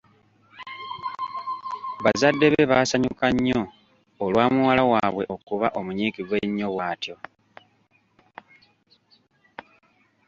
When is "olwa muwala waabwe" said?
4.23-5.23